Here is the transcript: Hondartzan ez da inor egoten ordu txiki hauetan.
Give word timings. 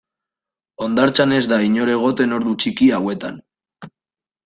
Hondartzan 0.85 1.35
ez 1.37 1.43
da 1.53 1.61
inor 1.67 1.93
egoten 1.99 2.35
ordu 2.41 2.57
txiki 2.65 2.91
hauetan. 3.01 3.43